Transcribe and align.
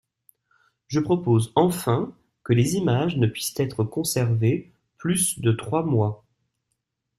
»Je 0.87 0.99
propose 0.99 1.51
enfin 1.55 2.11
que 2.43 2.53
les 2.53 2.73
images 2.73 3.17
ne 3.17 3.27
puissent 3.27 3.53
être 3.59 3.83
conservées 3.83 4.71
plus 4.97 5.37
de 5.37 5.51
trois 5.51 5.83
mois. 5.83 6.25